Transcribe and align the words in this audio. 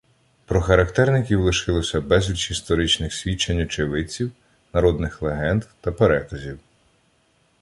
Про 0.45 0.61
характерників 0.61 1.41
лишилося 1.41 2.01
безліч 2.01 2.51
історичних 2.51 3.13
свідчень 3.13 3.61
очевидців, 3.61 4.31
народних 4.73 5.21
легенд 5.21 5.63
та 5.81 5.91
переказів. 5.91 6.59